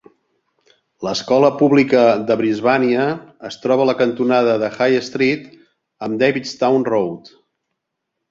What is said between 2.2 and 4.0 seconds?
de Brisbania es troba a la